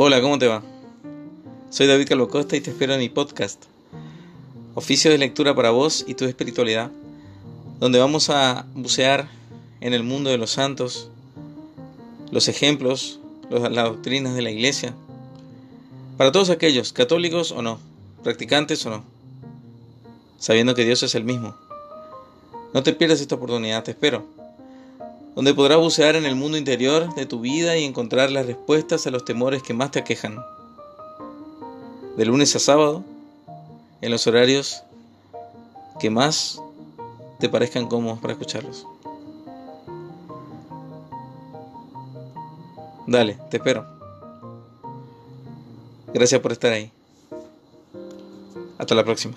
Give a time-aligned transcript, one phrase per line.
[0.00, 0.62] Hola, ¿cómo te va?
[1.70, 3.64] Soy David Calvo Costa y te espero en mi podcast,
[4.76, 6.92] Oficio de Lectura para Vos y tu Espiritualidad,
[7.80, 9.28] donde vamos a bucear
[9.80, 11.10] en el mundo de los santos,
[12.30, 13.18] los ejemplos,
[13.50, 14.94] las doctrinas de la Iglesia,
[16.16, 17.80] para todos aquellos, católicos o no,
[18.22, 19.04] practicantes o no,
[20.38, 21.56] sabiendo que Dios es el mismo.
[22.72, 24.37] No te pierdas esta oportunidad, te espero
[25.38, 29.12] donde podrás bucear en el mundo interior de tu vida y encontrar las respuestas a
[29.12, 30.44] los temores que más te aquejan.
[32.16, 33.04] De lunes a sábado,
[34.00, 34.82] en los horarios
[36.00, 36.60] que más
[37.38, 38.84] te parezcan cómodos para escucharlos.
[43.06, 43.86] Dale, te espero.
[46.12, 46.90] Gracias por estar ahí.
[48.76, 49.36] Hasta la próxima.